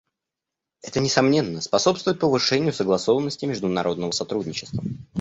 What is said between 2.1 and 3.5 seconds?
повышению согласованности